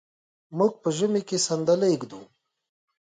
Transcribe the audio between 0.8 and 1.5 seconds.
په ژمي کې